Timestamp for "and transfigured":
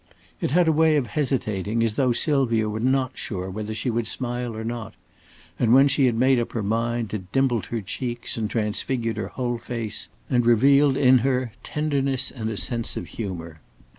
8.35-9.17